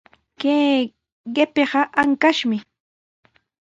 [0.39, 0.81] Kay
[1.35, 2.57] qipiqa ankashmi.